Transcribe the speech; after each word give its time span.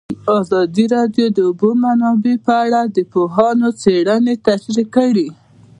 ازادي 0.39 0.85
راډیو 0.95 1.25
د 1.31 1.33
د 1.37 1.39
اوبو 1.49 1.69
منابع 1.83 2.35
په 2.45 2.53
اړه 2.63 2.81
د 2.95 2.97
پوهانو 3.11 3.69
څېړنې 3.81 4.33
تشریح 4.47 4.87
کړې. 4.95 5.27